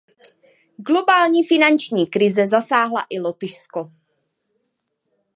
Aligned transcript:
Globální 0.77 1.47
finanční 1.47 2.07
krize 2.07 2.47
zasáhla 2.47 3.05
i 3.09 3.19
Lotyšsko. 3.19 3.91